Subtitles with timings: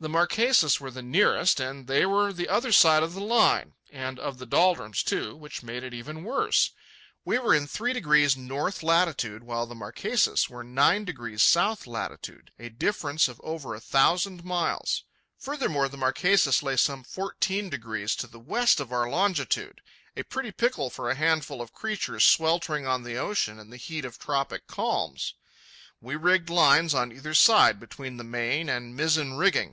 [0.00, 4.18] The Marquesas were the nearest, and they were the other side of the Line, and
[4.18, 6.72] of the doldrums, too, which made it even worse.
[7.24, 13.40] We were in 3° north latitude, while the Marquesas were 9° south latitude—a difference of
[13.42, 15.04] over a thousand miles.
[15.38, 19.80] Furthermore, the Marquesas lay some fourteen degrees to the west of our longitude.
[20.18, 24.04] A pretty pickle for a handful of creatures sweltering on the ocean in the heat
[24.04, 25.32] of tropic calms.
[26.02, 29.70] We rigged lines on either side between the main and mizzen riggings.